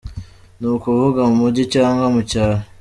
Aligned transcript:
Ni 0.59 0.67
ukuvuga 0.75 1.19
mu 1.29 1.35
mujyi 1.41 1.63
cyangwa 1.73 2.05
mu 2.13 2.21
cyaro. 2.31 2.57